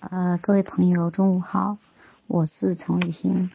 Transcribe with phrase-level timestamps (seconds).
[0.00, 1.76] 呃，各位朋友，中午好，
[2.26, 3.50] 我是陈雨欣。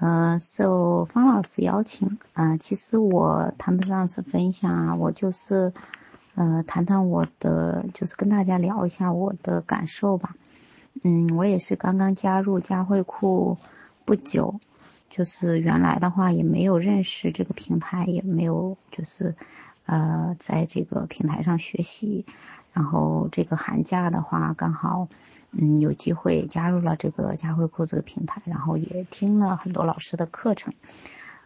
[0.00, 5.72] 呃，受方老师邀请啊，其实我谈不上是分享啊，我就是
[6.34, 10.36] 呃谈谈我的，就是跟大家聊一下我的感受吧。
[11.04, 13.56] 嗯，我也是刚刚加入佳慧库
[14.04, 14.60] 不久，
[15.08, 19.34] 就是原来的话也没有认识这个平台，也没有就是
[19.86, 22.24] 呃在这个平台上学习，
[22.72, 25.08] 然后这个寒假的话刚好。
[25.54, 30.72] 嗯，有机会加入了这个佳慧库这个平台，然后也听了很多老师的课程，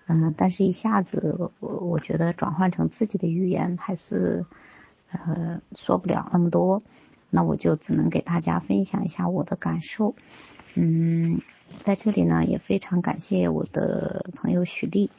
[0.06, 4.46] 嗯，但是一下子我我觉得转换成自己的语言还是
[5.10, 6.82] 呃说不了那么多，
[7.30, 10.14] 那我就只能给大家分享一下我的感受。
[10.76, 11.40] 嗯，
[11.80, 15.10] 在这里呢也非常感谢我的朋友许丽，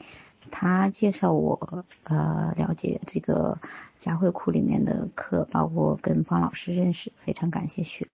[0.50, 3.58] 他介绍我呃了解这个
[3.96, 8.06] 佳慧库里面的课，包括跟方老师认识，非常感谢学。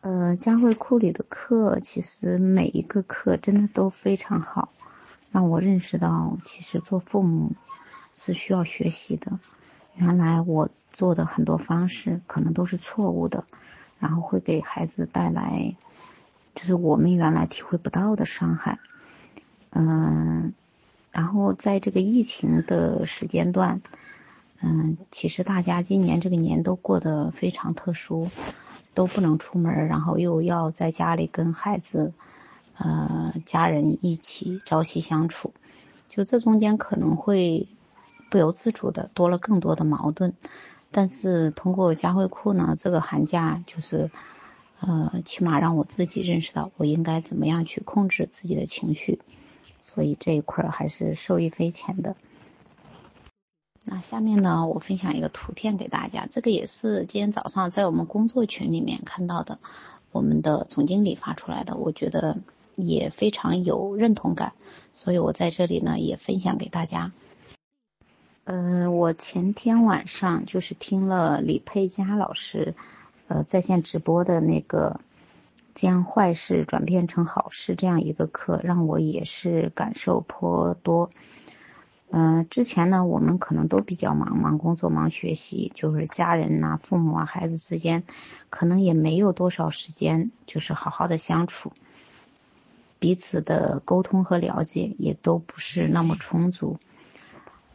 [0.00, 4.68] 呃，佳慧库里的课，其实每一个课真的都非常好，
[5.32, 7.52] 让我认识到，其实做父母
[8.12, 9.38] 是需要学习的。
[9.94, 13.46] 原来我做的很多方式可能都是错误的，
[13.98, 15.74] 然后会给孩子带来，
[16.54, 18.78] 就是我们原来体会不到的伤害。
[19.70, 20.52] 嗯，
[21.14, 23.80] 然后在这个疫情的时间段，
[24.60, 28.28] 嗯，其实大家今年这个年都过得非常特殊。
[28.96, 32.12] 都不能出门，然后又要在家里跟孩子、
[32.78, 35.52] 呃家人一起朝夕相处，
[36.08, 37.66] 就这中间可能会
[38.30, 40.34] 不由自主的多了更多的矛盾。
[40.92, 44.12] 但是通过佳慧库呢，这个寒假就是
[44.78, 49.18] 呃起码让我自己认识到我应该怎么样去控制自己的情绪，
[49.80, 52.16] 所以这一块还是受益匪浅的。
[53.84, 59.58] 那下面呢，我分享一个图片给大家，这个也是今天早上在我们工作群里面看到的，
[60.10, 62.38] 我们的总经理发出来的，我觉得
[62.76, 64.54] 也非常有认同感，
[64.94, 67.12] 所以我在这里呢也分享给大家。
[68.44, 72.74] 嗯，我前天晚上就是听了李佩佳老师
[73.28, 75.00] 呃在线直播的那个
[75.74, 81.10] 将坏事转变成好事这样一个课，让我也是感受颇多。
[82.10, 88.04] 嗯，之前呢，我们可能都比较忙，忙工作，忙学习，就是家人呐、父母啊、孩子之间，
[88.50, 91.72] 可能也没有多少时间，就是好好的相处，
[93.00, 96.78] 彼此的沟通和了解也都不是那么充足。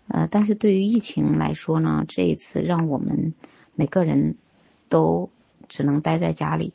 [0.07, 3.33] 呃，但是对于疫情来说呢，这一次让我们
[3.75, 4.37] 每个人
[4.87, 5.29] 都
[5.67, 6.73] 只能待在家里，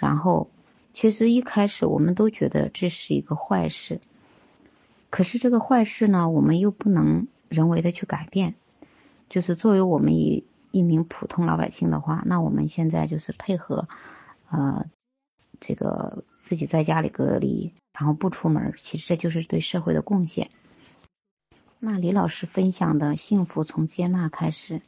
[0.00, 0.50] 然后，
[0.94, 4.00] 其实一开始我们都觉得这是一个坏事。
[5.10, 8.54] 可是这个坏事呢，我们又不能人为的去改变。
[9.28, 13.88] 就是作为我们一一名普通老百姓的话，那我们现在就是配合，
[14.50, 14.86] 呃，
[15.60, 20.48] 这个自己在家里隔离，然后不出门，其实这就是对社会的贡献。
[21.78, 24.80] 那李老师分享的幸福从接纳开始，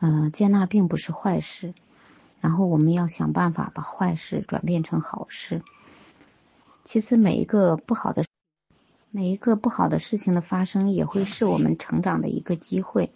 [0.00, 1.74] 嗯，接纳并不是坏事，
[2.42, 5.62] 然后我们要想办法把坏事转变成好事。
[6.84, 8.22] 其实每一个不好的。
[9.14, 13.12] 每一个不好的事情的发生，也会是我们成长的一个机会。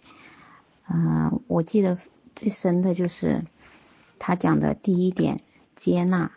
[0.87, 1.97] 嗯，我记得
[2.35, 3.43] 最深的就是
[4.19, 5.41] 他讲的第一点，
[5.75, 6.33] 接纳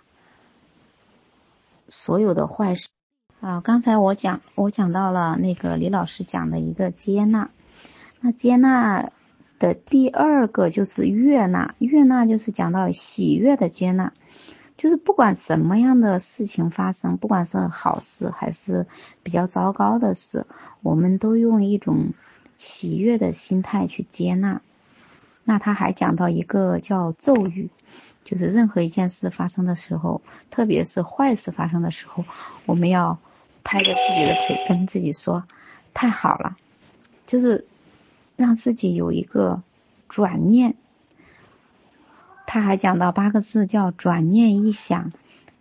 [1.91, 2.89] 所有的坏事。
[3.43, 7.50] 啊，刚才我讲我讲到了那个李老师讲的一个接纳，
[8.23, 9.12] 那接纳
[9.60, 14.12] 的第二个就是悦纳，悦纳就是讲到喜悦的接纳。
[14.76, 18.87] 就是不管什么样的事情发生，不管是好事还是
[19.22, 20.47] 比较糟糕的事，
[20.81, 22.15] 我们都用一种
[22.56, 24.62] 喜悦的心态去接纳。
[25.44, 27.69] 那他还讲到一个叫咒语，
[28.25, 32.25] 就是任何一件事发生的时候，特别是坏事发生的时候，
[32.65, 33.19] 我们要
[33.62, 35.44] 拍着自己的腿，跟自己说
[35.93, 36.56] 太好了，
[37.26, 37.66] 就是
[38.41, 39.62] 让自己有一个
[40.09, 40.77] 转念。
[42.47, 45.12] 他还讲到八个字，叫转念一想，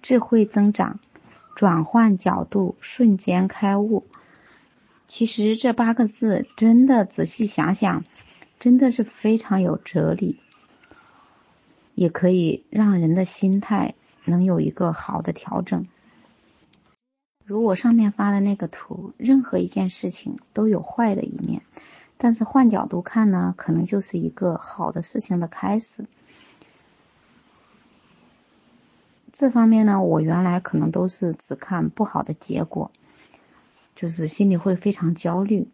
[0.01, 1.01] 智慧增长，
[1.57, 4.07] 转换角度，瞬间开悟。
[5.07, 8.05] 其实这八个字真的仔细想想，
[8.61, 10.39] 真的是非常有哲理，
[11.95, 13.93] 也可以让人的心态
[14.23, 15.85] 能有一个好的调整。
[17.43, 21.63] 如我上面发的那个图，任何一件事情都有坏的一面，
[22.21, 26.03] 但是换角度看呢，可能就是一个好的事情的开始。
[29.31, 32.91] 这方面呢，我原来可能都是只看不好的结果，
[33.95, 35.69] 就是心里会非常焦虑。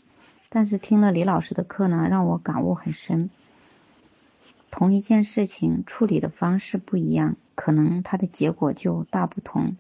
[0.50, 3.32] 但是听了李老师的课呢，让我感悟很深。
[4.70, 9.78] 同一件事情处理的方式不一样，可能它的结果就大不同。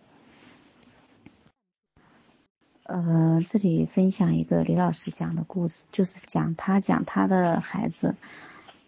[2.87, 8.15] 呃，这里分享一个李老师讲的故事，就是讲他讲他的孩子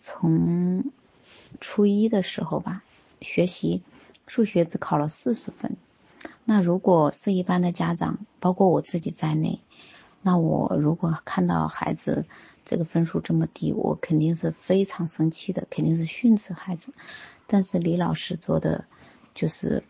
[0.01, 0.91] 从
[1.59, 2.83] 初一的时候吧，
[3.21, 3.81] 学习
[4.27, 5.77] 数学只考了四十分。
[6.45, 9.61] 那如果是一般的家长，包括我自己在内，
[10.21, 12.25] 那我如果看到孩子
[12.65, 16.93] 这个分数这么低，我肯定是非常生气的，肯定是训斥孩子。
[17.47, 18.85] 但是李老师做的
[19.33, 19.83] 就是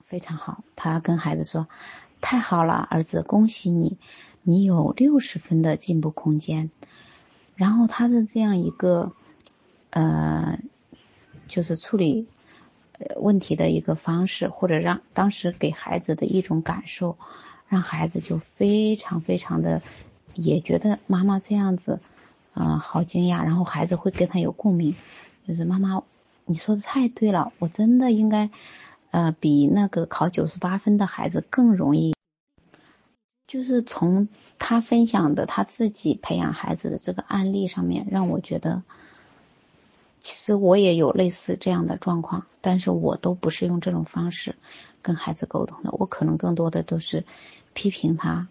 [0.00, 1.68] 非常好，他跟孩子说。
[2.20, 3.96] 太好了，儿子，恭喜你，
[4.42, 6.70] 你有六十分的进步空间。
[7.54, 9.12] 然后他的这样一个
[9.90, 10.58] 呃，
[11.48, 12.26] 就是处理
[13.16, 17.16] 问题的一个方式，或者让当时给孩子的一种感受，
[17.68, 19.82] 让孩子就非常非常的
[20.34, 22.00] 也觉得妈妈这样子，
[22.54, 23.44] 嗯，好惊讶。
[23.44, 24.94] 然后孩子会跟他有共鸣，
[25.46, 26.02] 就是妈妈，
[26.46, 28.50] 你说的太对了，我真的应该。
[29.10, 32.14] 呃，比那个考九十八分的孩子更容易。
[33.46, 34.28] 就是从
[34.58, 38.82] 他分享的他自己培养孩子的这个案例上面，让我觉得，
[40.20, 44.54] 其实我也有类似这样的状况，但是我都不是用这种方式
[45.00, 47.24] 跟孩子沟通的，我可能更多的都是
[47.72, 48.48] 批评他、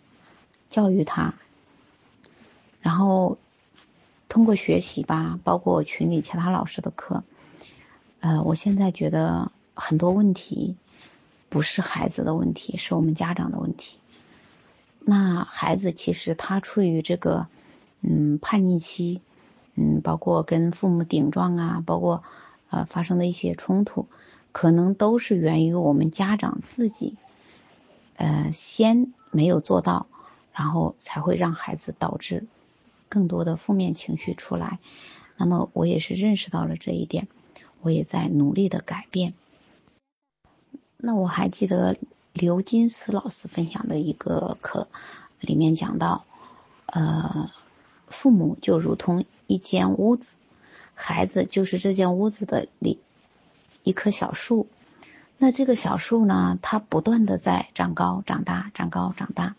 [0.68, 1.36] 教育他，
[2.82, 3.38] 然后
[4.30, 7.24] 通过学习吧，包括群里其他老师的课，
[8.20, 9.52] 呃，我现在觉得。
[9.80, 10.76] 很多问题
[11.50, 14.00] 不是孩子的问题，是我们家长的问题。
[15.00, 17.48] 那孩子其实他处于这个
[18.02, 19.22] 嗯叛逆期，
[19.76, 22.24] 嗯，包括跟父母顶撞啊，包括
[22.70, 24.08] 呃发生的一些冲突，
[24.52, 27.16] 可能都是源于我们家长自己
[28.16, 30.08] 呃先没有做到，
[30.52, 32.48] 然后才会让孩子导致
[33.08, 34.80] 更多的负面情绪出来。
[35.38, 37.28] 那么我也是认识到了这一点，
[37.82, 39.34] 我也在努力的改变。
[40.98, 41.96] 那我还记得
[42.34, 44.88] 刘金石老师分享的一个课，
[45.40, 46.26] 里面讲到，
[46.88, 47.52] 呃，
[48.08, 50.36] 父母就如同一间屋子，
[50.96, 53.00] 孩子就是这间屋子的里
[53.84, 54.68] 一棵小树。
[55.38, 59.56] 那这个小树呢，它不断的在长高、长大、长高、长大。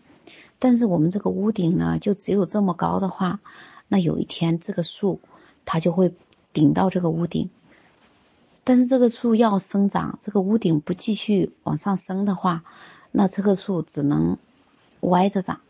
[0.58, 3.38] 但是我们这个屋顶呢，就只有这么高的话，
[3.87, 5.20] 那有一天这个树
[5.64, 6.12] 它就会
[6.52, 7.49] 顶到这个屋顶。
[8.68, 12.64] 但是这个树要生长，这个屋顶不继续往上升的话，
[13.10, 14.36] 那这棵树只能
[15.00, 15.60] 歪着长，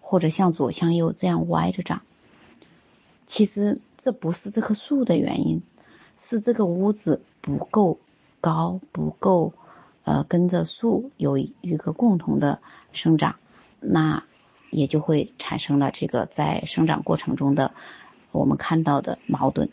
[0.00, 2.02] 或者向左向右这样歪着长。
[3.26, 5.62] 其实这不是这棵树的原因，
[6.16, 7.98] 是这个屋子不够
[8.40, 9.52] 高，不够
[10.04, 12.60] 呃跟着树有一个共同的
[12.92, 13.34] 生长，
[13.80, 14.22] 那
[14.70, 17.72] 也就会产生了这个在生长过程中的
[18.30, 19.70] 我们看到的矛盾。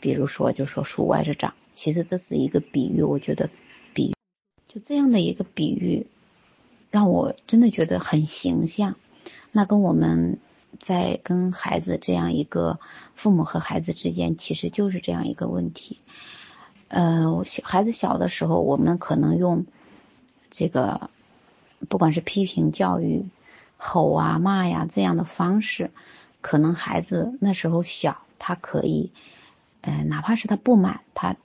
[0.00, 1.52] 比如说，就说树歪着长。
[1.74, 3.50] 其实这是一个比喻，我觉得
[3.94, 4.14] 比
[4.68, 6.06] 就这样的一个比喻，
[6.90, 8.96] 让我真的觉得很形象。
[9.50, 10.38] 那跟我们
[10.78, 12.78] 在跟孩子这样一个
[13.14, 15.98] 父母和孩子之间，其实就是这样一个问题。
[16.88, 19.66] 呃，小孩子小的时候，我们可能用
[20.50, 21.10] 这个
[21.88, 23.26] 不管是批评教育、
[23.78, 25.90] 吼啊、骂呀这样的方式，
[26.42, 29.10] 可能孩子那时候小，他可以，
[29.80, 31.36] 呃，哪怕是他不满他。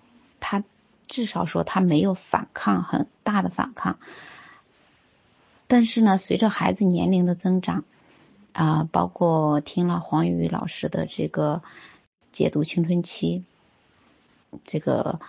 [1.08, 3.98] 至少说他没有反抗很大的反抗，
[5.68, 7.84] 但是呢，随着孩子年龄的增长，
[8.54, 11.64] 啊，包括听了黄宇老师的这个
[12.32, 13.44] 解读青春期，
[14.66, 15.20] 这个